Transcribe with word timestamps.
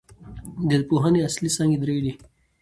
د 0.67 0.69
ادبپوهني 0.77 1.19
اصلي 1.27 1.49
څانګي 1.55 1.77
درې 1.83 1.97
دي. 2.03 2.13